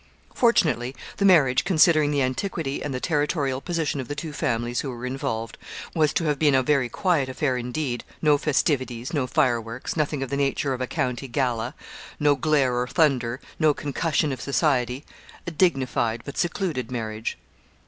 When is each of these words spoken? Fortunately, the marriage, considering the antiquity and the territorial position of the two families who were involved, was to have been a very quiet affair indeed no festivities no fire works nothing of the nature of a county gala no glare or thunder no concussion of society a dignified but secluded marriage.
Fortunately, 0.33 0.95
the 1.17 1.25
marriage, 1.25 1.63
considering 1.63 2.09
the 2.09 2.23
antiquity 2.23 2.81
and 2.83 2.91
the 2.91 2.99
territorial 2.99 3.61
position 3.61 3.99
of 3.99 4.07
the 4.07 4.15
two 4.15 4.33
families 4.33 4.79
who 4.79 4.89
were 4.89 5.05
involved, 5.05 5.59
was 5.93 6.11
to 6.13 6.23
have 6.23 6.39
been 6.39 6.55
a 6.55 6.63
very 6.63 6.89
quiet 6.89 7.29
affair 7.29 7.55
indeed 7.55 8.03
no 8.19 8.35
festivities 8.39 9.13
no 9.13 9.27
fire 9.27 9.61
works 9.61 9.95
nothing 9.95 10.23
of 10.23 10.31
the 10.31 10.37
nature 10.37 10.73
of 10.73 10.81
a 10.81 10.87
county 10.87 11.27
gala 11.27 11.75
no 12.19 12.33
glare 12.33 12.73
or 12.77 12.87
thunder 12.87 13.39
no 13.59 13.75
concussion 13.75 14.31
of 14.31 14.41
society 14.41 15.05
a 15.45 15.51
dignified 15.51 16.23
but 16.25 16.35
secluded 16.35 16.89
marriage. 16.89 17.37